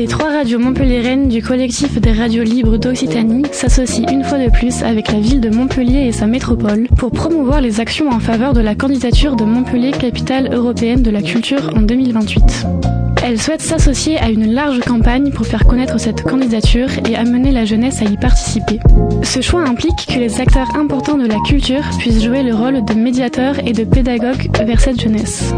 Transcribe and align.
Les 0.00 0.06
trois 0.06 0.30
radios 0.30 0.58
montpelliéraines 0.58 1.28
du 1.28 1.42
collectif 1.42 2.00
des 2.00 2.12
radios 2.12 2.42
libres 2.42 2.78
d'Occitanie 2.78 3.42
s'associent 3.52 4.08
une 4.10 4.24
fois 4.24 4.38
de 4.38 4.50
plus 4.50 4.82
avec 4.82 5.12
la 5.12 5.20
ville 5.20 5.40
de 5.40 5.50
Montpellier 5.50 6.06
et 6.06 6.12
sa 6.12 6.26
métropole 6.26 6.88
pour 6.96 7.10
promouvoir 7.10 7.60
les 7.60 7.80
actions 7.80 8.08
en 8.08 8.18
faveur 8.18 8.54
de 8.54 8.60
la 8.60 8.74
candidature 8.74 9.36
de 9.36 9.44
Montpellier 9.44 9.90
capitale 9.90 10.54
européenne 10.54 11.02
de 11.02 11.10
la 11.10 11.20
culture 11.20 11.70
en 11.76 11.82
2028. 11.82 12.99
Elles 13.22 13.40
souhaitent 13.40 13.60
s'associer 13.60 14.18
à 14.18 14.30
une 14.30 14.52
large 14.52 14.80
campagne 14.80 15.30
pour 15.30 15.46
faire 15.46 15.64
connaître 15.66 15.98
cette 16.00 16.22
candidature 16.22 16.88
et 17.08 17.16
amener 17.16 17.52
la 17.52 17.64
jeunesse 17.64 18.00
à 18.00 18.06
y 18.06 18.16
participer. 18.16 18.80
Ce 19.22 19.40
choix 19.40 19.62
implique 19.62 20.06
que 20.08 20.18
les 20.18 20.40
acteurs 20.40 20.74
importants 20.74 21.18
de 21.18 21.26
la 21.26 21.38
culture 21.46 21.84
puissent 21.98 22.22
jouer 22.22 22.42
le 22.42 22.54
rôle 22.54 22.84
de 22.84 22.94
médiateurs 22.94 23.56
et 23.66 23.72
de 23.72 23.84
pédagogues 23.84 24.48
vers 24.64 24.80
cette 24.80 25.00
jeunesse. 25.00 25.52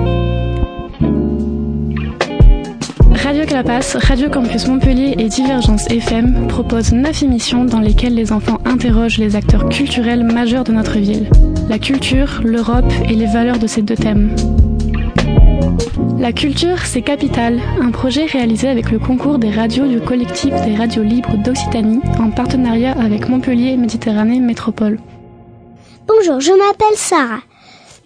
Radio 3.23 3.47
Clapas, 3.47 3.97
Radio 4.01 4.29
Campus 4.29 4.67
Montpellier 4.67 5.15
et 5.17 5.29
Divergence 5.29 5.87
FM 5.89 6.49
proposent 6.49 6.93
neuf 6.93 7.23
émissions 7.23 7.65
dans 7.65 7.79
lesquelles 7.79 8.15
les 8.15 8.33
enfants 8.33 8.59
interrogent 8.65 9.19
les 9.19 9.37
acteurs 9.37 9.69
culturels 9.69 10.25
majeurs 10.25 10.65
de 10.65 10.73
notre 10.73 10.99
ville. 10.99 11.31
La 11.69 11.79
culture, 11.79 12.41
l'Europe 12.45 12.93
et 13.09 13.15
les 13.15 13.27
valeurs 13.27 13.61
de 13.61 13.69
ces 13.69 13.83
deux 13.83 13.95
thèmes. 13.95 14.35
La 16.19 16.33
culture, 16.33 16.79
c'est 16.85 17.03
Capital, 17.03 17.61
un 17.81 17.91
projet 17.91 18.27
réalisé 18.27 18.69
avec 18.69 18.91
le 18.91 18.99
concours 18.99 19.39
des 19.39 19.51
radios 19.51 19.87
du 19.87 20.01
collectif 20.01 20.55
des 20.65 20.77
radios 20.77 21.03
libres 21.03 21.37
d'Occitanie 21.37 22.01
en 22.21 22.31
partenariat 22.31 22.93
avec 22.93 23.29
Montpellier 23.29 23.77
Méditerranée 23.77 24.41
Métropole. 24.41 24.99
Bonjour, 26.07 26.41
je 26.41 26.53
m'appelle 26.53 26.97
Sarah. 26.97 27.41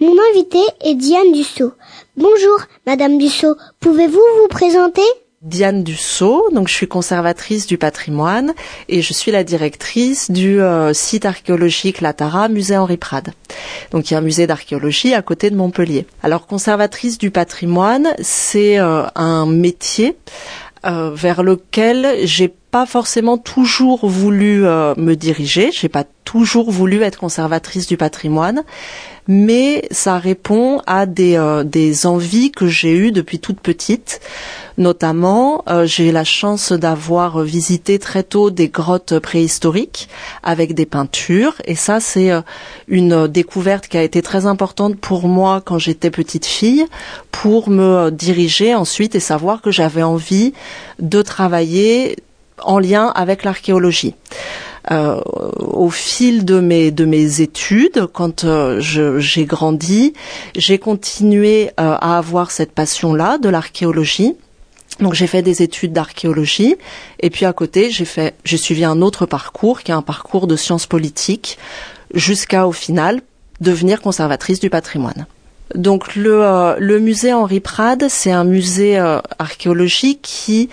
Mon 0.01 0.15
invité 0.31 0.59
est 0.85 0.95
Diane 0.95 1.33
Dussault. 1.33 1.73
Bonjour, 2.17 2.59
Madame 2.87 3.19
Dussault. 3.19 3.57
Pouvez-vous 3.81 4.21
vous 4.41 4.49
présenter? 4.49 5.03
Diane 5.47 5.85
Dussault, 5.85 6.49
donc 6.53 6.67
je 6.67 6.75
suis 6.75 6.89
conservatrice 6.89 7.69
du 7.69 7.79
patrimoine 7.79 8.53
et 8.89 9.01
je 9.01 9.13
suis 9.13 9.31
la 9.31 9.45
directrice 9.45 10.29
du 10.29 10.61
euh, 10.61 10.93
site 10.93 11.25
archéologique 11.25 12.01
Latara, 12.01 12.49
musée 12.49 12.77
Henri 12.77 12.97
Prade. 12.97 13.33
Donc 13.93 14.11
il 14.11 14.15
y 14.15 14.17
a 14.17 14.19
un 14.19 14.23
musée 14.23 14.49
d'archéologie 14.49 15.15
à 15.15 15.23
côté 15.23 15.51
de 15.51 15.57
Montpellier. 15.57 16.05
Alors 16.25 16.49
conservatrice 16.49 17.17
du 17.17 17.31
patrimoine, 17.31 18.09
c'est 18.21 18.81
euh, 18.81 19.05
un 19.15 19.47
métier 19.47 20.17
euh, 20.85 21.13
vers 21.15 21.45
lequel 21.45 22.27
j'ai 22.27 22.49
pas 22.49 22.85
forcément 22.85 23.39
toujours 23.39 24.05
voulu 24.07 24.63
me 24.63 25.15
diriger, 25.15 25.71
j'ai 25.73 25.89
pas 25.89 26.05
toujours 26.25 26.71
voulu 26.71 27.03
être 27.03 27.19
conservatrice 27.19 27.87
du 27.87 27.97
patrimoine, 27.97 28.65
mais 29.29 29.87
ça 29.91 30.19
répond 30.19 30.83
à 30.87 31.07
des, 31.07 31.41
des 31.65 32.07
envies 32.07 32.51
que 32.51 32.67
j'ai 32.67 32.93
eues 32.93 33.13
depuis 33.13 33.39
toute 33.39 33.61
petite. 33.61 34.21
Notamment, 34.79 35.63
euh, 35.69 35.87
j'ai 35.87 36.13
la 36.13 36.25
chance 36.25 36.73
d'avoir 36.73 37.43
visité 37.43 37.99
très 37.99 38.23
tôt 38.23 38.51
des 38.51 38.69
grottes 38.69 39.19
préhistoriques 39.19 40.09
avec 40.43 40.75
des 40.75 40.87
peintures, 40.87 41.55
et 41.65 41.75
ça 41.75 42.01
c'est 42.01 42.31
euh, 42.31 42.43
une 42.89 43.27
découverte 43.27 43.89
qui 43.89 43.97
a 43.97 44.03
été 44.03 44.21
très 44.23 44.47
importante 44.47 44.97
pour 44.97 45.29
moi 45.29 45.63
quand 45.65 45.79
j'étais 45.79 46.11
petite 46.11 46.47
fille, 46.47 46.87
pour 47.33 47.71
me 47.71 48.11
diriger 48.11 48.75
ensuite 48.75 49.15
et 49.15 49.21
savoir 49.21 49.63
que 49.63 49.71
j'avais 49.71 50.03
envie 50.03 50.53
de 50.99 51.23
travailler 51.23 52.17
en 52.63 52.79
lien 52.79 53.13
avec 53.15 53.45
l'archéologie. 53.45 54.15
Euh, 54.93 55.21
au 55.59 55.91
fil 55.91 56.45
de 56.45 56.61
mes 56.61 56.93
de 56.93 57.05
mes 57.05 57.41
études, 57.41 58.07
quand 58.13 58.45
euh, 58.45 58.79
j'ai 58.81 59.45
grandi, 59.45 60.13
j'ai 60.55 60.79
continué 60.79 61.71
euh, 61.81 61.97
à 62.01 62.19
avoir 62.19 62.53
cette 62.53 62.71
passion-là 62.71 63.39
de 63.39 63.49
l'archéologie. 63.49 64.37
Donc 65.01 65.15
j'ai 65.15 65.27
fait 65.27 65.43
des 65.43 65.63
études 65.63 65.93
d'archéologie 65.93 66.77
et 67.21 67.31
puis 67.31 67.45
à 67.45 67.53
côté 67.53 67.91
j'ai 67.91 68.05
fait 68.05 68.35
j'ai 68.45 68.57
suivi 68.57 68.85
un 68.85 69.03
autre 69.03 69.27
parcours 69.27 69.83
qui 69.83 69.91
est 69.91 69.95
un 69.95 70.03
parcours 70.03 70.47
de 70.47 70.57
sciences 70.57 70.87
politiques 70.87 71.59
jusqu'à 72.15 72.67
au 72.67 72.73
final 72.73 73.21
devenir 73.61 74.01
conservatrice 74.01 74.61
du 74.61 74.71
patrimoine. 74.71 75.27
Donc 75.75 76.15
le, 76.15 76.77
le 76.79 76.99
musée 77.01 77.33
Henri 77.33 77.61
Prade, 77.61 78.07
c'est 78.09 78.31
un 78.31 78.45
musée 78.45 78.97
archéologique 79.39 80.21
qui 80.23 80.71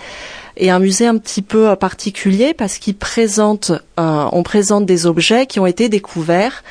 et 0.56 0.70
un 0.70 0.78
musée 0.78 1.06
un 1.06 1.18
petit 1.18 1.42
peu 1.42 1.70
euh, 1.70 1.76
particulier 1.76 2.54
parce 2.54 2.78
qu'il 2.78 2.96
présente, 2.96 3.72
euh, 3.98 4.24
on 4.32 4.42
présente 4.42 4.86
des 4.86 5.06
objets 5.06 5.46
qui 5.46 5.60
ont 5.60 5.66
été 5.66 5.88
découverts 5.88 6.62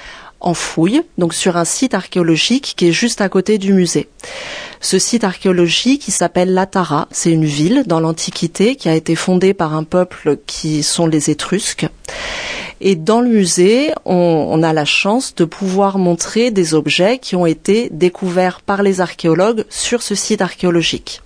en 0.43 0.53
fouille, 0.53 1.01
donc 1.17 1.33
sur 1.33 1.57
un 1.57 1.65
site 1.65 1.93
archéologique 1.93 2.73
qui 2.77 2.89
est 2.89 2.91
juste 2.91 3.21
à 3.21 3.29
côté 3.29 3.57
du 3.57 3.73
musée. 3.73 4.09
Ce 4.81 4.99
site 4.99 5.23
archéologique, 5.23 6.01
qui 6.01 6.11
s'appelle 6.11 6.53
Latara, 6.53 7.07
c'est 7.11 7.31
une 7.31 7.45
ville 7.45 7.83
dans 7.87 8.01
l'Antiquité 8.01 8.75
qui 8.75 8.89
a 8.89 8.95
été 8.95 9.15
fondée 9.15 9.53
par 9.53 9.73
un 9.73 9.85
peuple 9.85 10.37
qui 10.45 10.83
sont 10.83 11.07
les 11.07 11.29
Étrusques. 11.29 11.87
Et 12.81 12.97
dans 12.97 13.21
le 13.21 13.29
musée, 13.29 13.93
on, 14.03 14.61
a 14.61 14.73
la 14.73 14.83
chance 14.83 15.35
de 15.35 15.45
pouvoir 15.45 15.97
montrer 15.97 16.51
des 16.51 16.73
objets 16.73 17.17
qui 17.17 17.37
ont 17.37 17.45
été 17.45 17.87
découverts 17.91 18.59
par 18.59 18.83
les 18.83 18.99
archéologues 18.99 19.63
sur 19.69 20.01
ce 20.01 20.15
site 20.15 20.41
archéologique. 20.41 21.21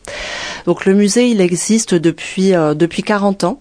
Donc 0.67 0.85
le 0.85 0.93
musée, 0.93 1.29
il 1.29 1.41
existe 1.41 1.95
depuis 1.95 2.53
euh, 2.53 2.75
depuis 2.75 3.01
40 3.01 3.43
ans. 3.43 3.59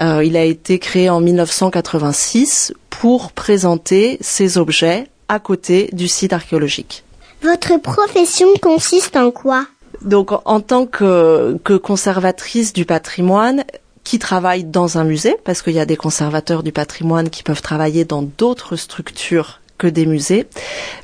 Euh, 0.00 0.24
il 0.24 0.36
a 0.36 0.44
été 0.44 0.78
créé 0.78 1.10
en 1.10 1.20
1986 1.20 2.72
pour 2.90 3.32
présenter 3.32 4.18
ces 4.20 4.58
objets 4.58 5.06
à 5.28 5.38
côté 5.38 5.90
du 5.92 6.08
site 6.08 6.32
archéologique. 6.32 7.04
Votre 7.42 7.76
profession 7.80 8.48
consiste 8.60 9.16
en 9.16 9.30
quoi? 9.30 9.66
Donc 10.02 10.30
en 10.44 10.60
tant 10.60 10.86
que, 10.86 11.58
que 11.64 11.74
conservatrice 11.74 12.72
du 12.72 12.84
patrimoine, 12.84 13.64
qui 14.08 14.18
travaille 14.18 14.64
dans 14.64 14.96
un 14.96 15.04
musée, 15.04 15.36
parce 15.44 15.60
qu'il 15.60 15.74
y 15.74 15.80
a 15.80 15.84
des 15.84 15.96
conservateurs 15.96 16.62
du 16.62 16.72
patrimoine 16.72 17.28
qui 17.28 17.42
peuvent 17.42 17.60
travailler 17.60 18.06
dans 18.06 18.22
d'autres 18.22 18.76
structures 18.76 19.60
que 19.78 19.86
des 19.86 20.06
musées. 20.06 20.46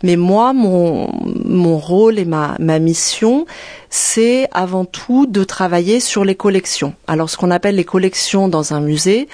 Mais 0.02 0.16
moi, 0.16 0.52
mon, 0.52 1.08
mon 1.44 1.78
rôle 1.78 2.18
et 2.18 2.24
ma, 2.24 2.56
ma 2.58 2.78
mission, 2.78 3.46
c'est 3.88 4.48
avant 4.52 4.84
tout 4.84 5.26
de 5.26 5.44
travailler 5.44 6.00
sur 6.00 6.24
les 6.24 6.34
collections. 6.34 6.94
Alors, 7.06 7.30
ce 7.30 7.36
qu'on 7.36 7.50
appelle 7.50 7.76
les 7.76 7.84
collections 7.84 8.48
dans 8.48 8.74
un 8.74 8.80
musée, 8.80 9.28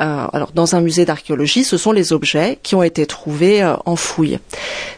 euh, 0.00 0.26
alors 0.32 0.52
dans 0.52 0.74
un 0.74 0.80
musée 0.80 1.04
d'archéologie, 1.04 1.64
ce 1.64 1.76
sont 1.76 1.92
les 1.92 2.12
objets 2.12 2.58
qui 2.62 2.74
ont 2.74 2.82
été 2.82 3.06
trouvés 3.06 3.62
euh, 3.62 3.74
en 3.84 3.96
fouille. 3.96 4.38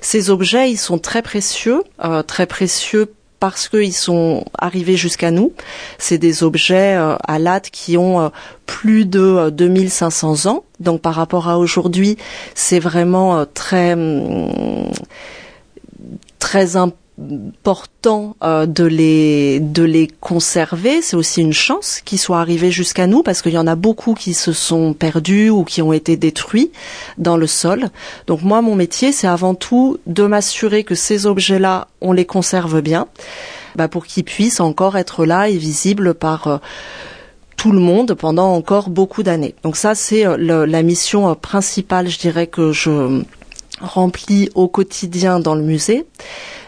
Ces 0.01 0.31
objets, 0.31 0.71
ils 0.71 0.77
sont 0.77 0.99
très 0.99 1.23
précieux, 1.23 1.83
euh, 2.05 2.23
très 2.23 2.47
précieux 2.47 3.13
parce 3.41 3.69
qu'ils 3.69 3.95
sont 3.95 4.45
arrivés 4.59 4.97
jusqu'à 4.97 5.31
nous. 5.31 5.53
C'est 5.99 6.19
des 6.19 6.43
objets 6.43 6.97
euh, 6.97 7.17
à 7.27 7.39
latte 7.39 7.71
qui 7.71 7.97
ont 7.97 8.21
euh, 8.21 8.29
plus 8.67 9.07
de 9.07 9.51
2500 9.51 10.47
euh, 10.47 10.51
ans. 10.51 10.65
Donc 10.81 11.01
par 11.01 11.15
rapport 11.15 11.49
à 11.49 11.59
aujourd'hui, 11.59 12.17
c'est 12.55 12.79
vraiment 12.79 13.45
très 13.55 13.95
hum, 13.95 14.91
très 16.39 16.77
important 16.77 17.06
important 17.19 18.37
euh, 18.43 18.67
de 18.67 18.85
les 18.85 19.61
de 19.61 19.83
les 19.83 20.07
conserver. 20.07 21.01
C'est 21.03 21.17
aussi 21.17 21.41
une 21.41 21.53
chance 21.53 22.01
qu'ils 22.05 22.19
soient 22.19 22.41
arrivés 22.41 22.71
jusqu'à 22.71 23.07
nous 23.07 23.23
parce 23.23 23.43
qu'il 23.43 23.53
y 23.53 23.59
en 23.59 23.67
a 23.67 23.75
beaucoup 23.75 24.15
qui 24.15 24.35
se 24.35 24.53
sont 24.53 24.93
perdus 24.93 25.51
ou 25.51 25.65
qui 25.65 25.83
ont 25.83 25.93
été 25.93 26.17
détruits 26.17 26.71
dans 27.19 27.37
le 27.37 27.47
sol. 27.47 27.89
Donc 28.27 28.43
moi, 28.43 28.61
mon 28.61 28.75
métier, 28.75 29.13
c'est 29.13 29.27
avant 29.27 29.55
tout 29.55 29.99
de 30.07 30.25
m'assurer 30.25 30.85
que 30.85 30.95
ces 30.95 31.27
objets-là, 31.27 31.89
on 32.01 32.13
les 32.13 32.27
conserve 32.27 32.81
bien, 32.81 33.09
bah, 33.77 33.89
pour 33.89 34.07
qu'ils 34.07 34.25
puissent 34.25 34.61
encore 34.61 34.97
être 34.97 35.25
là 35.25 35.49
et 35.49 35.57
visibles 35.57 36.15
par 36.15 36.47
euh, 36.47 36.59
tout 37.57 37.73
le 37.73 37.81
monde 37.81 38.15
pendant 38.15 38.53
encore 38.53 38.91
beaucoup 38.91 39.23
d'années. 39.23 39.55
Donc 39.63 39.77
ça, 39.77 39.95
c'est 39.95 40.27
euh, 40.27 40.67
la 40.67 40.83
mission 40.83 41.35
principale, 41.35 42.09
je 42.09 42.19
dirais, 42.19 42.47
que 42.47 42.73
je 42.73 43.23
remplis 43.81 44.49
au 44.55 44.69
quotidien 44.69 45.41
dans 45.41 45.55
le 45.55 45.63
musée. 45.63 46.07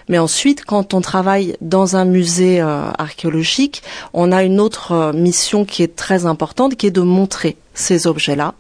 Mais 0.09 0.19
ensuite, 0.19 0.65
quand 0.65 0.95
on 0.95 1.01
travaille 1.01 1.57
dans 1.61 1.97
un 1.97 2.05
musée 2.05 2.61
euh, 2.61 2.91
archéologique, 2.99 3.83
on 4.13 4.33
a 4.33 4.43
une 4.43 4.61
autre 4.61 4.93
euh, 4.93 5.13
mission 5.13 5.65
qui 5.65 5.83
est 5.83 5.95
très 5.97 6.27
importante, 6.27 6.77
qui 6.77 6.87
est 6.87 6.91
de 6.91 7.01
montrer 7.01 7.57
ces 7.75 8.07
objets-là 8.07 8.55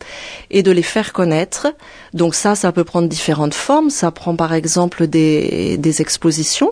et 0.51 0.63
de 0.63 0.71
les 0.71 0.83
faire 0.83 1.13
connaître. 1.13 1.67
Donc 2.15 2.35
ça, 2.35 2.55
ça 2.55 2.73
peut 2.73 2.85
prendre 2.85 3.09
différentes 3.09 3.55
formes. 3.55 3.91
Ça 3.91 4.11
prend 4.11 4.37
par 4.37 4.55
exemple 4.55 5.07
des, 5.07 5.77
des 5.77 6.01
expositions. 6.01 6.71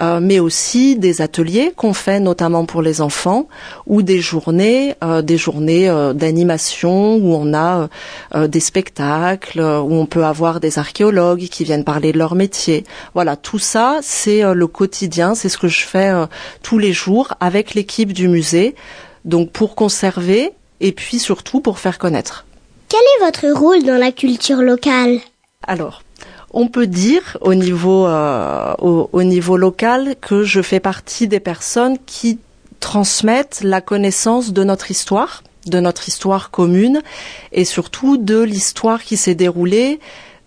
Euh, 0.00 0.20
mais 0.20 0.38
aussi 0.38 0.96
des 0.96 1.20
ateliers 1.20 1.72
qu'on 1.76 1.92
fait 1.92 2.20
notamment 2.20 2.64
pour 2.64 2.80
les 2.80 3.00
enfants 3.00 3.48
ou 3.86 4.02
des 4.02 4.20
journées, 4.20 4.94
euh, 5.04 5.20
des 5.20 5.36
journées 5.36 5.88
euh, 5.88 6.12
d'animation 6.12 7.16
où 7.16 7.34
on 7.34 7.54
a 7.54 7.88
des 8.48 8.60
spectacles, 8.60 9.60
où 9.60 9.94
on 9.94 10.06
peut 10.06 10.24
avoir 10.24 10.60
des 10.60 10.78
archéologues 10.78 11.48
qui 11.50 11.64
viennent 11.64 11.84
parler 11.84 12.12
de 12.12 12.18
leur 12.18 12.34
métier. 12.34 12.84
Voilà, 13.14 13.36
tout 13.36 13.58
ça, 13.58 13.98
c'est 14.02 14.42
le 14.54 14.66
quotidien, 14.66 15.34
c'est 15.34 15.48
ce 15.48 15.58
que 15.58 15.68
je 15.68 15.84
fais 15.84 16.12
tous 16.62 16.78
les 16.78 16.92
jours 16.92 17.34
avec 17.40 17.74
l'équipe 17.74 18.12
du 18.12 18.28
musée. 18.28 18.74
Donc 19.24 19.50
pour 19.50 19.74
conserver 19.74 20.52
et 20.80 20.92
puis 20.92 21.18
surtout 21.18 21.60
pour 21.60 21.78
faire 21.78 21.98
connaître. 21.98 22.46
Quel 22.88 23.00
est 23.00 23.24
votre 23.24 23.58
rôle 23.58 23.82
dans 23.84 23.98
la 23.98 24.12
culture 24.12 24.62
locale? 24.62 25.18
Alors, 25.66 26.02
on 26.50 26.68
peut 26.68 26.86
dire 26.86 27.38
au 27.40 27.54
niveau 27.54 28.06
euh, 28.06 28.74
au, 28.78 29.22
niveau 29.22 29.56
local 29.56 30.16
que 30.20 30.42
je 30.42 30.62
fais 30.62 30.80
partie 30.80 31.28
des 31.28 31.40
personnes 31.40 31.96
qui 32.06 32.38
transmettent 32.80 33.60
la 33.62 33.80
connaissance 33.80 34.52
de 34.52 34.64
notre 34.64 34.90
histoire, 34.90 35.42
de 35.66 35.80
notre 35.80 36.08
histoire 36.08 36.50
commune 36.50 37.02
et 37.52 37.64
surtout 37.64 38.16
de 38.16 38.40
l'histoire 38.40 39.02
qui 39.02 39.16
s'est 39.16 39.34
déroulée 39.34 40.00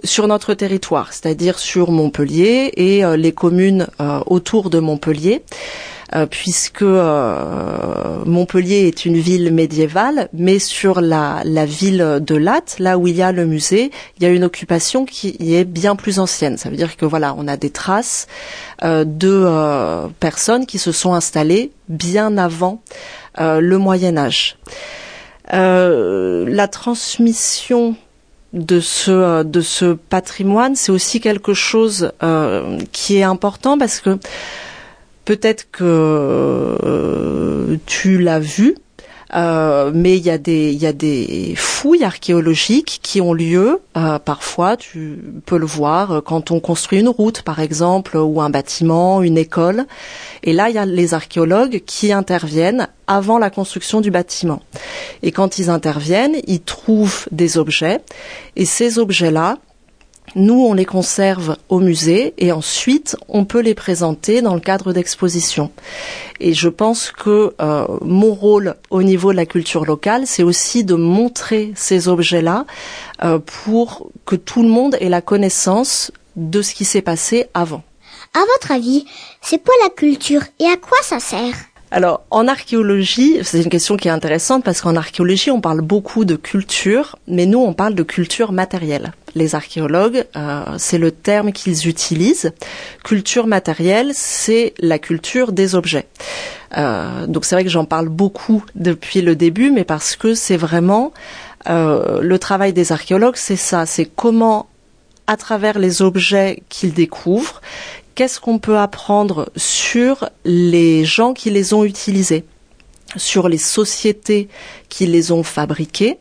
sur 0.03 0.27
notre 0.27 0.53
territoire, 0.53 1.13
c'est-à-dire 1.13 1.57
sur 1.59 1.91
Montpellier 1.91 2.71
et 2.75 3.05
euh, 3.05 3.15
les 3.15 3.31
communes 3.31 3.87
euh, 4.01 4.19
autour 4.25 4.69
de 4.69 4.79
Montpellier. 4.79 5.43
Euh, 6.15 6.27
puisque 6.27 6.83
euh, 6.83 8.23
Montpellier 8.25 8.87
est 8.87 9.05
une 9.05 9.17
ville 9.17 9.51
médiévale, 9.51 10.29
mais 10.31 10.59
sur 10.59 11.01
la, 11.01 11.41
la 11.43 11.65
ville 11.65 12.19
de 12.21 12.35
Latte, 12.35 12.75
là 12.77 12.99
où 12.99 13.07
il 13.07 13.15
y 13.15 13.23
a 13.23 13.31
le 13.31 13.47
musée, 13.47 13.89
il 14.17 14.23
y 14.23 14.27
a 14.27 14.29
une 14.29 14.43
occupation 14.43 15.05
qui 15.05 15.35
est 15.55 15.63
bien 15.63 15.95
plus 15.95 16.19
ancienne. 16.19 16.57
Ça 16.57 16.69
veut 16.69 16.75
dire 16.75 16.97
que 16.97 17.05
voilà, 17.05 17.33
on 17.35 17.47
a 17.47 17.57
des 17.57 17.71
traces 17.71 18.27
euh, 18.83 19.05
de 19.05 20.11
personnes 20.19 20.67
qui 20.67 20.77
se 20.77 20.91
sont 20.91 21.13
installées 21.13 21.71
bien 21.89 22.37
avant 22.37 22.81
le 23.39 23.77
Moyen 23.77 24.17
Âge. 24.17 24.57
la 25.51 26.67
transmission 26.67 27.95
de 28.53 28.79
ce 28.79 29.41
de 29.41 29.61
ce 29.61 29.93
patrimoine, 29.93 30.75
c'est 30.75 30.91
aussi 30.91 31.19
quelque 31.19 31.55
chose 31.55 32.11
qui 32.91 33.17
est 33.17 33.23
important 33.23 33.77
parce 33.79 33.99
que 33.99 34.19
Peut-être 35.25 35.71
que 35.71 35.83
euh, 35.83 37.77
tu 37.85 38.19
l'as 38.19 38.39
vu, 38.39 38.75
euh, 39.35 39.91
mais 39.93 40.17
il 40.17 40.23
y 40.23 40.29
a 40.29 40.37
des 40.37 41.53
fouilles 41.55 42.03
archéologiques 42.03 42.99
qui 43.01 43.21
ont 43.21 43.33
lieu. 43.33 43.79
Euh, 43.95 44.19
parfois, 44.19 44.75
tu 44.75 45.19
peux 45.45 45.57
le 45.57 45.65
voir 45.65 46.21
quand 46.25 46.51
on 46.51 46.59
construit 46.59 46.99
une 46.99 47.07
route, 47.07 47.41
par 47.41 47.59
exemple, 47.59 48.17
ou 48.17 48.41
un 48.41 48.49
bâtiment, 48.49 49.21
une 49.21 49.37
école. 49.37 49.85
Et 50.43 50.51
là, 50.51 50.69
il 50.69 50.75
y 50.75 50.77
a 50.77 50.85
les 50.85 51.13
archéologues 51.13 51.81
qui 51.85 52.11
interviennent 52.11 52.87
avant 53.07 53.37
la 53.37 53.49
construction 53.49 54.01
du 54.01 54.11
bâtiment. 54.11 54.61
Et 55.21 55.31
quand 55.31 55.57
ils 55.57 55.69
interviennent, 55.69 56.35
ils 56.47 56.61
trouvent 56.61 57.27
des 57.31 57.57
objets. 57.57 58.01
Et 58.55 58.65
ces 58.65 58.99
objets-là, 58.99 59.57
nous, 60.35 60.65
on 60.65 60.73
les 60.73 60.85
conserve 60.85 61.57
au 61.69 61.79
musée 61.79 62.33
et 62.37 62.51
ensuite 62.51 63.15
on 63.27 63.45
peut 63.45 63.59
les 63.61 63.75
présenter 63.75 64.41
dans 64.41 64.55
le 64.55 64.59
cadre 64.59 64.93
d'expositions. 64.93 65.71
Et 66.39 66.53
je 66.53 66.69
pense 66.69 67.11
que 67.11 67.53
euh, 67.61 67.85
mon 68.01 68.33
rôle 68.33 68.75
au 68.89 69.03
niveau 69.03 69.31
de 69.31 69.37
la 69.37 69.45
culture 69.45 69.85
locale, 69.85 70.23
c'est 70.25 70.43
aussi 70.43 70.83
de 70.83 70.95
montrer 70.95 71.71
ces 71.75 72.07
objets-là 72.07 72.65
euh, 73.23 73.39
pour 73.39 74.09
que 74.25 74.35
tout 74.35 74.63
le 74.63 74.69
monde 74.69 74.97
ait 74.99 75.09
la 75.09 75.21
connaissance 75.21 76.11
de 76.35 76.61
ce 76.61 76.73
qui 76.73 76.85
s'est 76.85 77.01
passé 77.01 77.47
avant. 77.53 77.83
À 78.33 78.39
votre 78.53 78.71
avis, 78.71 79.05
c'est 79.41 79.63
quoi 79.63 79.75
la 79.83 79.89
culture 79.89 80.41
et 80.59 80.65
à 80.65 80.77
quoi 80.77 80.97
ça 81.03 81.19
sert? 81.19 81.55
Alors, 81.93 82.23
en 82.31 82.47
archéologie, 82.47 83.37
c'est 83.43 83.61
une 83.61 83.69
question 83.69 83.97
qui 83.97 84.07
est 84.07 84.11
intéressante 84.11 84.63
parce 84.63 84.81
qu'en 84.81 84.95
archéologie, 84.95 85.51
on 85.51 85.61
parle 85.61 85.81
beaucoup 85.81 86.25
de 86.25 86.35
culture, 86.35 87.17
mais 87.27 87.45
nous, 87.45 87.59
on 87.59 87.73
parle 87.73 87.93
de 87.93 88.01
culture 88.01 88.51
matérielle. 88.51 89.13
Les 89.35 89.53
archéologues, 89.53 90.25
euh, 90.35 90.63
c'est 90.79 90.97
le 90.97 91.11
terme 91.11 91.51
qu'ils 91.51 91.87
utilisent. 91.87 92.51
Culture 93.03 93.45
matérielle, 93.45 94.09
c'est 94.15 94.73
la 94.79 94.97
culture 94.97 95.51
des 95.51 95.75
objets. 95.75 96.07
Euh, 96.75 97.27
donc 97.27 97.45
c'est 97.45 97.53
vrai 97.53 97.63
que 97.63 97.69
j'en 97.69 97.85
parle 97.85 98.09
beaucoup 98.09 98.65
depuis 98.73 99.21
le 99.21 99.35
début, 99.35 99.69
mais 99.69 99.83
parce 99.83 100.15
que 100.15 100.33
c'est 100.33 100.57
vraiment 100.57 101.13
euh, 101.69 102.21
le 102.21 102.39
travail 102.39 102.73
des 102.73 102.91
archéologues, 102.91 103.35
c'est 103.35 103.55
ça, 103.55 103.85
c'est 103.85 104.05
comment 104.05 104.65
à 105.27 105.37
travers 105.37 105.77
les 105.77 106.01
objets 106.01 106.63
qu'ils 106.69 106.93
découvrent, 106.93 107.61
qu'est-ce 108.15 108.39
qu'on 108.39 108.59
peut 108.59 108.77
apprendre 108.77 109.49
sur 109.55 110.29
les 110.45 111.05
gens 111.05 111.33
qui 111.33 111.49
les 111.49 111.73
ont 111.73 111.83
utilisés, 111.83 112.45
sur 113.15 113.49
les 113.49 113.57
sociétés 113.57 114.47
qui 114.89 115.05
les 115.05 115.31
ont 115.31 115.43
fabriqués? 115.43 116.17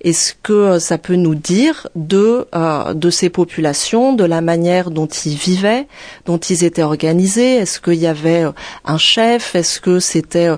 Est-ce 0.00 0.32
que 0.40 0.52
euh, 0.52 0.78
ça 0.78 0.96
peut 0.96 1.16
nous 1.16 1.34
dire 1.34 1.88
de 1.96 2.46
euh, 2.54 2.94
de 2.94 3.10
ces 3.10 3.30
populations, 3.30 4.12
de 4.12 4.24
la 4.24 4.40
manière 4.40 4.92
dont 4.92 5.06
ils 5.08 5.34
vivaient, 5.34 5.88
dont 6.24 6.38
ils 6.38 6.62
étaient 6.62 6.82
organisés? 6.82 7.56
Est-ce 7.56 7.80
qu'il 7.80 7.94
y 7.94 8.06
avait 8.06 8.44
euh, 8.44 8.52
un 8.84 8.98
chef? 8.98 9.56
Est-ce 9.56 9.80
que 9.80 9.98
c'était 9.98 10.48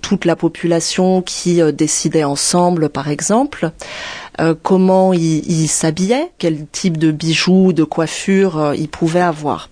toute 0.00 0.24
la 0.24 0.36
population 0.36 1.20
qui 1.20 1.60
décidait 1.72 2.24
ensemble, 2.24 2.88
par 2.88 3.08
exemple? 3.08 3.70
Comment 4.62 5.12
ils 5.12 5.68
s'habillaient? 5.68 6.30
Quel 6.38 6.66
type 6.66 6.96
de 6.96 7.10
bijoux, 7.10 7.72
de 7.72 7.84
coiffure 7.84 8.72
ils 8.76 8.88
pouvaient 8.88 9.20
avoir? 9.20 9.68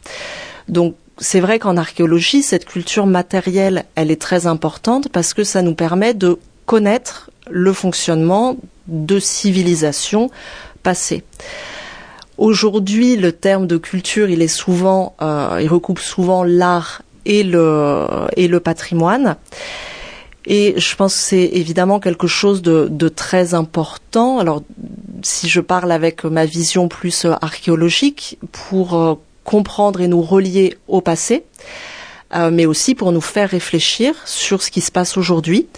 Donc 0.69 0.97
c'est 1.19 1.41
vrai 1.41 1.59
qu'en 1.59 1.77
archéologie, 1.77 2.43
cette 2.43 2.67
culture 2.67 3.07
matérielle, 3.07 3.85
elle 3.95 4.11
est 4.11 4.21
très 4.21 4.47
importante 4.47 5.09
parce 5.09 5.33
que 5.33 5.45
ça 5.45 5.63
nous 5.63 5.75
permet 5.75 6.15
de 6.15 6.39
connaître 6.67 7.31
le 7.51 7.73
fonctionnement 7.73 8.57
de 8.87 9.19
civilisations 9.19 10.31
passées. 10.83 11.25
Aujourd'hui, 12.39 13.17
le 13.17 13.33
terme 13.33 13.67
de 13.67 13.79
culture, 13.79 14.29
il 14.29 14.43
est 14.43 14.49
souvent, 14.49 15.15
euh, 15.23 15.59
il 15.63 15.69
recoupe 15.69 16.01
souvent 16.01 16.45
l'art 16.45 17.03
et 17.25 17.43
le 17.43 18.07
et 18.37 18.47
le 18.47 18.61
patrimoine. 18.61 19.37
Et 20.45 20.75
je 20.77 20.95
pense 20.95 21.15
que 21.15 21.21
c'est 21.21 21.51
évidemment 21.55 21.99
quelque 21.99 22.29
chose 22.29 22.63
de, 22.63 22.87
de, 22.89 23.09
très 23.09 23.55
important. 23.55 24.39
Alors, 24.39 24.63
si 25.23 25.49
je 25.49 25.61
parle 25.61 25.91
avec 25.91 26.25
ma 26.25 26.45
vision 26.45 26.87
plus 26.87 27.27
archéologique, 27.41 28.39
pour 28.53 28.95
euh, 28.95 29.15
comprendre 29.47 30.01
et 30.01 30.09
nous 30.09 30.23
relier 30.35 30.77
au 30.89 31.01
passé, 31.01 31.45
euh, 32.35 32.51
mais 32.53 32.67
aussi 32.67 32.95
pour 32.95 33.11
nous 33.13 33.27
faire 33.35 33.49
réfléchir 33.59 34.15
sur 34.27 34.59
ce 34.65 34.71
qui 34.71 34.83
se 34.83 34.91
passe 34.91 35.17
aujourd'hui 35.17 35.69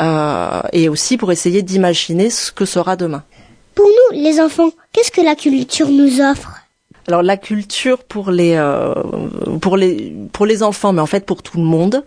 euh, 0.00 0.60
et 0.72 0.88
aussi 0.88 1.16
pour 1.16 1.32
essayer 1.32 1.62
d'imaginer 1.62 2.28
ce 2.30 2.52
que 2.52 2.66
sera 2.66 2.94
demain. 3.04 3.22
Pour 3.74 3.86
nous, 3.86 4.08
les 4.26 4.40
enfants, 4.40 4.70
qu'est-ce 4.92 5.10
que 5.10 5.22
la 5.22 5.34
culture 5.34 5.88
nous 5.88 6.20
offre? 6.20 6.52
Alors 7.06 7.22
la 7.22 7.36
culture 7.36 7.98
pour 8.02 8.30
les 8.30 8.54
euh, 8.56 8.94
pour 9.60 9.76
les 9.76 10.14
pour 10.32 10.46
les 10.46 10.62
enfants, 10.62 10.92
mais 10.94 11.02
en 11.02 11.10
fait 11.14 11.26
pour 11.26 11.42
tout 11.42 11.58
le 11.58 11.64
monde, 11.64 12.02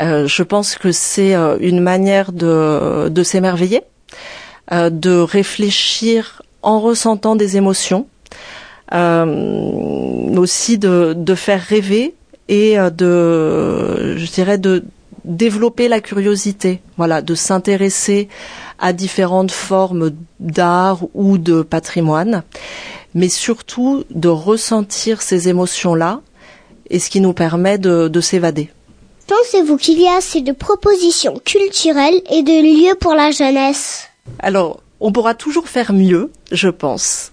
euh, 0.00 0.26
je 0.26 0.42
pense 0.42 0.78
que 0.78 0.90
c'est 0.90 1.34
euh, 1.34 1.58
une 1.60 1.80
manière 1.80 2.32
de 2.32 3.10
de 3.10 3.22
s'émerveiller, 3.22 3.82
euh, 4.72 4.88
de 4.88 5.14
réfléchir 5.38 6.40
en 6.62 6.80
ressentant 6.80 7.36
des 7.36 7.58
émotions, 7.58 8.06
aussi 8.92 10.78
de 10.78 11.14
de 11.16 11.34
faire 11.34 11.60
rêver 11.60 12.14
et 12.48 12.76
de 12.76 14.16
je 14.16 14.30
dirais 14.30 14.58
de 14.58 14.84
développer 15.24 15.88
la 15.88 16.00
curiosité, 16.00 16.80
voilà, 16.96 17.20
de 17.22 17.34
s'intéresser 17.34 18.28
à 18.78 18.92
différentes 18.92 19.50
formes 19.50 20.12
d'art 20.40 21.00
ou 21.14 21.38
de 21.38 21.62
patrimoine, 21.62 22.42
mais 23.14 23.28
surtout 23.28 24.04
de 24.10 24.28
ressentir 24.28 25.20
ces 25.20 25.48
émotions-là 25.48 26.22
et 26.88 26.98
ce 26.98 27.10
qui 27.10 27.20
nous 27.20 27.34
permet 27.34 27.76
de, 27.76 28.08
de 28.08 28.20
s'évader. 28.20 28.70
Pensez-vous 29.26 29.76
qu'il 29.76 30.00
y 30.00 30.06
a 30.06 30.16
assez 30.16 30.40
de 30.40 30.52
propositions 30.52 31.38
culturelles 31.44 32.22
et 32.30 32.42
de 32.42 32.88
lieux 32.88 32.94
pour 32.94 33.14
la 33.14 33.30
jeunesse? 33.30 34.08
Alors, 34.38 34.80
on 35.00 35.12
pourra 35.12 35.34
toujours 35.34 35.68
faire 35.68 35.92
mieux, 35.92 36.32
je 36.50 36.68
pense. 36.68 37.32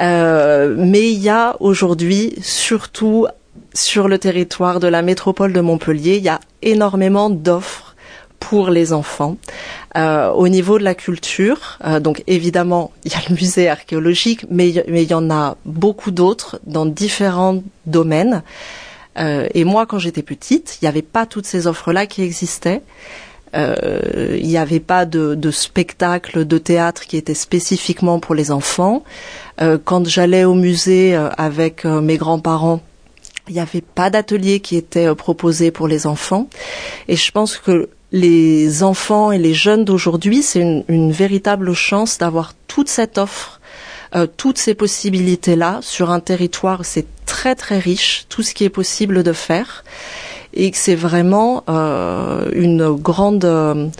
Euh, 0.00 0.74
mais 0.76 1.12
il 1.12 1.18
y 1.18 1.28
a 1.28 1.56
aujourd'hui 1.60 2.34
surtout 2.40 3.26
sur 3.74 4.08
le 4.08 4.18
territoire 4.18 4.80
de 4.80 4.88
la 4.88 5.02
métropole 5.02 5.52
de 5.52 5.60
Montpellier, 5.60 6.16
il 6.16 6.22
y 6.22 6.28
a 6.28 6.40
énormément 6.62 7.30
d'offres 7.30 7.94
pour 8.40 8.70
les 8.70 8.92
enfants. 8.92 9.36
Euh, 9.96 10.30
au 10.30 10.48
niveau 10.48 10.78
de 10.78 10.84
la 10.84 10.94
culture, 10.94 11.78
euh, 11.84 11.98
donc 11.98 12.22
évidemment, 12.26 12.92
il 13.04 13.12
y 13.12 13.14
a 13.14 13.20
le 13.28 13.34
musée 13.34 13.68
archéologique, 13.68 14.44
mais, 14.50 14.68
il 14.70 15.10
y 15.10 15.14
en 15.14 15.30
a 15.30 15.56
beaucoup 15.64 16.10
d'autres 16.10 16.60
dans 16.66 16.86
différents 16.86 17.62
domaines. 17.86 18.42
Euh, 19.18 19.48
et 19.54 19.64
moi, 19.64 19.86
quand 19.86 19.98
j'étais 19.98 20.22
petite, 20.22 20.78
il 20.80 20.84
n'y 20.84 20.88
avait 20.88 21.02
pas 21.02 21.26
toutes 21.26 21.46
ces 21.46 21.66
offres-là 21.66 22.06
qui 22.06 22.22
existaient. 22.22 22.82
Il 23.54 24.46
n'y 24.46 24.58
avait 24.58 24.80
pas 24.80 25.04
de, 25.04 25.34
de 25.34 25.50
spectacle 25.50 26.44
de 26.44 26.58
théâtre 26.58 27.06
qui 27.06 27.16
était 27.16 27.34
spécifiquement 27.34 28.18
pour 28.18 28.34
les 28.34 28.50
enfants. 28.50 29.04
quand 29.84 30.08
j'allais 30.08 30.44
au 30.44 30.54
musée 30.54 31.14
avec 31.14 31.84
mes 31.84 32.16
grands-parents, 32.16 32.80
il 33.48 33.54
n'y 33.54 33.60
avait 33.60 33.82
pas 33.82 34.10
d'atelier 34.10 34.60
qui 34.60 34.76
était 34.76 35.06
euh, 35.06 35.14
proposé 35.14 35.70
pour 35.70 35.88
les 35.88 36.06
enfants. 36.06 36.48
Et 37.08 37.16
je 37.16 37.30
pense 37.30 37.58
que 37.58 37.88
les 38.12 38.82
enfants 38.82 39.32
et 39.32 39.38
les 39.38 39.54
jeunes 39.54 39.84
d'aujourd'hui, 39.84 40.42
c'est 40.42 40.84
une, 40.88 41.12
véritable 41.12 41.74
chance 41.74 42.18
d'avoir 42.18 42.54
toute 42.68 42.88
cette 42.88 43.18
offre, 43.18 43.60
euh, 44.14 44.26
toutes 44.26 44.58
ces 44.58 44.74
possibilités-là 44.74 45.80
sur 45.82 46.10
un 46.10 46.20
territoire. 46.20 46.84
C'est 46.84 47.06
très 47.26 47.54
très 47.54 47.78
riche, 47.78 48.26
tout 48.28 48.42
ce 48.42 48.54
qui 48.54 48.64
est 48.64 48.70
possible 48.70 49.22
de 49.22 49.32
faire. 49.32 49.84
Et 50.54 50.70
que 50.70 50.76
c'est 50.76 50.94
vraiment 50.94 51.64
euh, 51.68 52.48
une 52.54 52.92
grande 52.92 53.90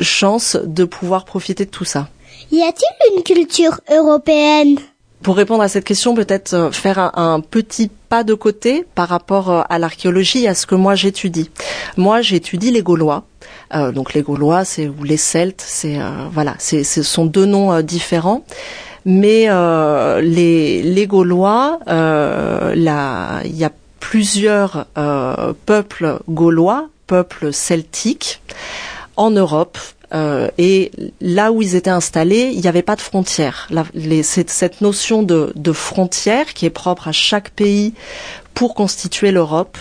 chance 0.00 0.56
de 0.64 0.84
pouvoir 0.84 1.24
profiter 1.24 1.64
de 1.64 1.70
tout 1.70 1.84
ça. 1.84 2.08
Y 2.52 2.62
a-t-il 2.62 3.16
une 3.16 3.22
culture 3.22 3.80
européenne? 3.90 4.76
Pour 5.22 5.36
répondre 5.36 5.62
à 5.62 5.68
cette 5.68 5.84
question, 5.84 6.14
peut-être 6.14 6.54
euh, 6.54 6.72
faire 6.72 6.98
un, 6.98 7.12
un, 7.14 7.40
petit 7.40 7.90
pas 8.08 8.24
de 8.24 8.32
côté 8.32 8.86
par 8.94 9.08
rapport 9.08 9.50
euh, 9.50 9.62
à 9.68 9.78
l'archéologie 9.78 10.44
et 10.44 10.48
à 10.48 10.54
ce 10.54 10.66
que 10.66 10.74
moi 10.74 10.94
j'étudie. 10.94 11.50
Moi, 11.98 12.22
j'étudie 12.22 12.70
les 12.70 12.82
Gaulois. 12.82 13.24
Euh, 13.74 13.92
donc 13.92 14.14
les 14.14 14.22
Gaulois, 14.22 14.64
c'est 14.64 14.88
ou 14.88 15.04
les 15.04 15.18
Celtes, 15.18 15.62
c'est 15.64 15.98
voilà, 16.32 16.54
c'est 16.58 16.82
ce 16.82 17.02
sont 17.02 17.26
deux 17.26 17.44
noms 17.44 17.82
différents. 17.82 18.42
Mais 19.04 19.48
les, 20.22 20.82
les 20.82 21.06
Gaulois, 21.06 21.78
il 21.86 22.82
y 22.82 23.64
a 23.64 23.70
plusieurs 24.00 24.86
peuples 25.66 26.18
gaulois, 26.28 26.88
peuples 27.06 27.52
celtiques 27.52 28.40
en 29.16 29.30
Europe 29.30 29.78
euh, 30.12 30.48
et 30.58 30.90
là 31.20 31.52
où 31.52 31.62
ils 31.62 31.76
étaient 31.76 31.90
installés, 31.90 32.50
il 32.52 32.60
n'y 32.60 32.68
avait 32.68 32.82
pas 32.82 32.96
de 32.96 33.00
frontières. 33.00 33.68
cette, 34.22 34.80
notion 34.80 35.22
de, 35.22 35.52
de 35.54 35.72
frontière 35.72 36.52
qui 36.52 36.66
est 36.66 36.70
propre 36.70 37.08
à 37.08 37.12
chaque 37.12 37.50
pays 37.50 37.94
pour 38.54 38.74
constituer 38.74 39.30
l'Europe, 39.30 39.78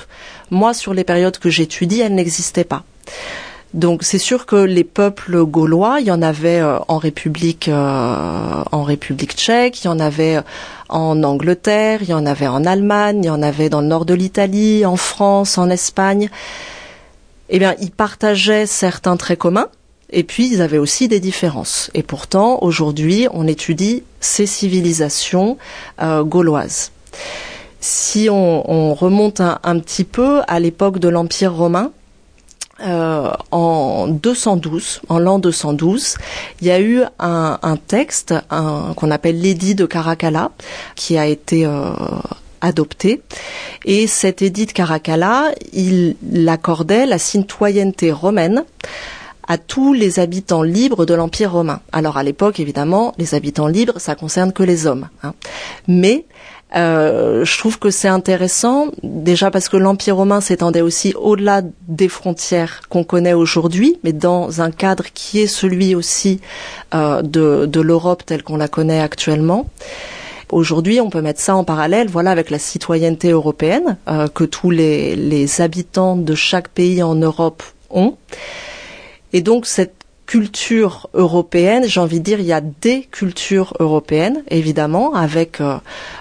moi, 0.51 0.73
sur 0.73 0.93
les 0.93 1.03
périodes 1.03 1.37
que 1.37 1.49
j'étudie, 1.49 2.01
elle 2.01 2.15
n'existait 2.15 2.63
pas. 2.63 2.83
Donc 3.73 4.03
c'est 4.03 4.17
sûr 4.17 4.45
que 4.45 4.55
les 4.55 4.83
peuples 4.83 5.43
gaulois, 5.45 5.99
il 5.99 6.07
y 6.07 6.11
en 6.11 6.21
avait 6.21 6.59
euh, 6.59 6.79
en 6.87 6.97
République 6.97 7.67
euh, 7.67 8.63
en 8.71 8.83
République 8.83 9.33
tchèque, 9.33 9.83
il 9.83 9.85
y 9.85 9.89
en 9.89 9.99
avait 9.99 10.39
en 10.89 11.21
Angleterre, 11.23 11.99
il 12.01 12.09
y 12.09 12.13
en 12.13 12.25
avait 12.25 12.47
en 12.47 12.65
Allemagne, 12.65 13.21
il 13.23 13.27
y 13.27 13.29
en 13.29 13.43
avait 13.43 13.69
dans 13.69 13.81
le 13.81 13.87
nord 13.87 14.05
de 14.05 14.15
l'Italie, 14.15 14.85
en 14.85 14.97
France, 14.97 15.57
en 15.59 15.69
Espagne. 15.69 16.29
Eh 17.49 17.59
bien, 17.59 17.75
ils 17.79 17.91
partageaient 17.91 18.65
certains 18.65 19.17
traits 19.17 19.39
communs, 19.39 19.69
et 20.11 20.23
puis, 20.23 20.49
ils 20.51 20.61
avaient 20.61 20.77
aussi 20.77 21.07
des 21.07 21.19
différences. 21.19 21.91
Et 21.93 22.03
pourtant, 22.03 22.59
aujourd'hui, 22.61 23.27
on 23.31 23.47
étudie 23.47 24.03
ces 24.19 24.45
civilisations 24.45 25.57
euh, 26.01 26.23
gauloises. 26.23 26.91
Si 27.79 28.27
on, 28.29 28.93
remonte 28.93 29.39
un, 29.39 29.79
petit 29.79 30.03
peu 30.03 30.41
à 30.47 30.59
l'époque 30.59 30.99
de 30.99 31.07
l'Empire 31.07 31.53
romain, 31.53 31.91
euh, 32.81 33.31
en 33.51 34.07
212, 34.07 35.01
en 35.09 35.19
l'an 35.19 35.39
212, 35.39 36.15
il 36.61 36.67
y 36.67 36.71
a 36.71 36.79
eu 36.79 37.03
un, 37.19 37.77
texte 37.87 38.33
qu'on 38.49 39.11
appelle 39.11 39.39
l'édit 39.39 39.75
de 39.75 39.85
Caracalla, 39.85 40.51
qui 40.95 41.17
a 41.17 41.25
été 41.25 41.65
euh, 41.65 41.91
adopté. 42.61 43.21
Et 43.85 44.07
cet 44.07 44.41
édit 44.41 44.65
de 44.65 44.71
Caracalla, 44.71 45.51
il 45.73 46.15
accordait 46.47 47.05
la 47.05 47.17
citoyenneté 47.17 48.11
romaine 48.11 48.63
à 49.47 49.57
tous 49.57 49.93
les 49.93 50.19
habitants 50.19 50.61
libres 50.61 51.05
de 51.05 51.15
l'Empire 51.15 51.51
romain. 51.51 51.81
Alors 51.91 52.17
à 52.17 52.23
l'époque, 52.23 52.59
évidemment, 52.59 53.13
les 53.17 53.33
habitants 53.33 53.67
libres, 53.67 53.99
ça 53.99 54.15
concerne 54.15 54.53
que 54.53 54.63
les 54.63 54.85
hommes. 54.85 55.09
Hein. 55.23 55.33
Mais 55.87 56.25
euh, 56.75 57.43
je 57.45 57.57
trouve 57.57 57.79
que 57.79 57.89
c'est 57.89 58.07
intéressant, 58.07 58.87
déjà 59.01 59.49
parce 59.49 59.69
que 59.69 59.77
l'Empire 59.77 60.15
romain 60.15 60.39
s'étendait 60.39 60.81
aussi 60.81 61.13
au-delà 61.15 61.61
des 61.87 62.09
frontières 62.09 62.81
qu'on 62.89 63.03
connaît 63.03 63.33
aujourd'hui, 63.33 63.97
mais 64.03 64.13
dans 64.13 64.61
un 64.61 64.69
cadre 64.69 65.05
qui 65.13 65.39
est 65.39 65.47
celui 65.47 65.95
aussi 65.95 66.41
euh, 66.93 67.21
de, 67.21 67.65
de 67.65 67.81
l'Europe 67.81 68.23
telle 68.25 68.43
qu'on 68.43 68.57
la 68.57 68.67
connaît 68.67 68.99
actuellement. 68.99 69.67
Aujourd'hui, 70.51 70.99
on 70.99 71.09
peut 71.09 71.21
mettre 71.21 71.41
ça 71.41 71.55
en 71.55 71.63
parallèle, 71.63 72.07
voilà, 72.07 72.31
avec 72.31 72.49
la 72.49 72.59
citoyenneté 72.59 73.29
européenne 73.29 73.97
euh, 74.07 74.27
que 74.27 74.43
tous 74.43 74.71
les, 74.71 75.15
les 75.15 75.61
habitants 75.61 76.15
de 76.15 76.35
chaque 76.35 76.69
pays 76.69 77.01
en 77.03 77.15
Europe 77.15 77.63
ont. 77.89 78.15
Et 79.33 79.41
donc 79.41 79.65
cette 79.65 79.98
culture 80.29 81.09
européenne, 81.15 81.85
j'ai 81.87 81.99
envie 81.99 82.19
de 82.19 82.23
dire, 82.23 82.39
il 82.39 82.45
y 82.45 82.53
a 82.53 82.61
des 82.61 83.01
cultures 83.09 83.73
européennes, 83.79 84.43
évidemment, 84.51 85.15
avec, 85.15 85.59
euh, 85.59 85.77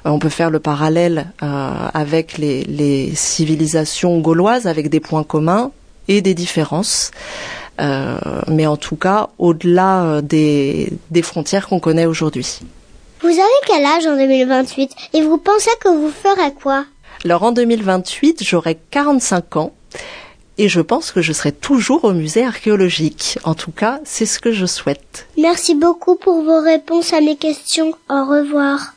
on 0.06 0.18
peut 0.18 0.30
faire 0.30 0.48
le 0.48 0.60
parallèle 0.60 1.26
euh, 1.42 1.70
avec 1.92 2.38
les, 2.38 2.62
les, 2.64 3.14
civilisations 3.14 4.18
gauloises, 4.20 4.66
avec 4.66 4.88
des 4.88 4.98
points 4.98 5.24
communs 5.24 5.72
et 6.08 6.22
des 6.22 6.32
différences. 6.32 7.10
Euh, 7.82 8.18
mais 8.46 8.66
en 8.66 8.78
tout 8.78 8.96
cas, 8.96 9.28
au-delà 9.36 10.22
des, 10.22 10.90
des 11.10 11.22
frontières 11.22 11.68
qu'on 11.68 11.78
connaît 11.78 12.06
aujourd'hui. 12.06 12.60
Vous 13.20 13.28
avez 13.28 13.60
quel 13.66 13.84
âge 13.84 14.06
en 14.06 14.16
2028 14.16 14.90
et 15.12 15.20
vous 15.20 15.36
pensez 15.36 15.70
que 15.82 15.88
vous 15.90 16.10
ferez 16.10 16.54
quoi? 16.54 16.86
Alors 17.26 17.42
en 17.42 17.52
2028, 17.52 18.42
j'aurai 18.42 18.78
45 18.90 19.56
ans 19.58 19.72
et 20.58 20.68
je 20.68 20.80
pense 20.80 21.12
que 21.12 21.22
je 21.22 21.32
serai 21.32 21.52
toujours 21.52 22.04
au 22.04 22.12
musée 22.12 22.44
archéologique. 22.44 23.38
En 23.44 23.54
tout 23.54 23.70
cas, 23.70 24.00
c'est 24.04 24.26
ce 24.26 24.40
que 24.40 24.52
je 24.52 24.66
souhaite. 24.66 25.26
Merci 25.38 25.74
beaucoup 25.74 26.16
pour 26.16 26.42
vos 26.42 26.60
réponses 26.60 27.12
à 27.12 27.20
mes 27.20 27.36
questions. 27.36 27.92
Au 28.10 28.24
revoir. 28.24 28.94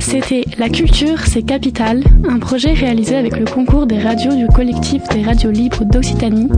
C'était 0.00 0.44
La 0.58 0.70
culture, 0.70 1.20
c'est 1.26 1.42
capital, 1.42 2.02
un 2.26 2.38
projet 2.38 2.72
réalisé 2.72 3.14
avec 3.14 3.36
le 3.36 3.44
concours 3.44 3.86
des 3.86 3.98
radios 3.98 4.34
du 4.34 4.46
collectif 4.48 5.02
des 5.10 5.22
radios 5.22 5.50
libres 5.50 5.84
d'Occitanie 5.84 6.48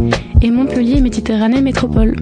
et 0.40 0.50
Montpellier 0.50 1.00
Méditerranée 1.00 1.60
Métropole. 1.60 2.16